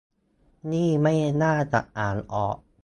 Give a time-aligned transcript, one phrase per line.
[0.71, 2.57] นี่ไม่น่าจะอ่านออก